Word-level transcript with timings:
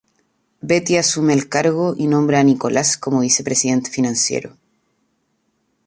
Betty 0.61 0.97
asume 0.97 1.31
el 1.35 1.47
cargo 1.47 1.93
y 1.95 2.07
nombra 2.07 2.39
a 2.39 2.43
Nicolás 2.43 2.97
como 2.97 3.19
vicepresidente 3.19 3.91
financiero. 3.91 4.57